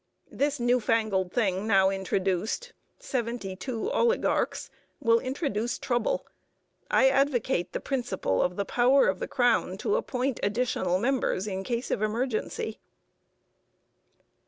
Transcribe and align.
This 0.31 0.59
new 0.59 0.79
fangled 0.79 1.31
thing 1.31 1.67
now 1.67 1.91
introduced, 1.91 2.73
seventy 2.97 3.55
two 3.55 3.91
oligarchs, 3.91 4.71
will 4.99 5.19
introduce 5.19 5.77
trouble. 5.77 6.25
I 6.89 7.07
advocate 7.07 7.71
the 7.71 7.79
principle 7.81 8.41
of 8.41 8.55
the 8.55 8.65
power 8.65 9.07
of 9.07 9.19
the 9.19 9.27
crown 9.27 9.77
to 9.77 9.97
appoint 9.97 10.39
additional 10.41 10.97
members 10.97 11.45
in 11.45 11.63
case 11.63 11.91
of 11.91 12.01
emergency. 12.01 12.79